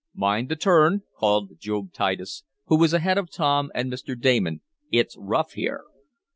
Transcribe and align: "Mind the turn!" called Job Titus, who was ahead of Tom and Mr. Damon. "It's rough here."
"Mind 0.15 0.49
the 0.49 0.55
turn!" 0.55 1.03
called 1.15 1.59
Job 1.59 1.93
Titus, 1.93 2.43
who 2.65 2.79
was 2.79 2.91
ahead 2.91 3.19
of 3.19 3.29
Tom 3.29 3.69
and 3.75 3.93
Mr. 3.93 4.19
Damon. 4.19 4.61
"It's 4.91 5.15
rough 5.15 5.51
here." 5.51 5.83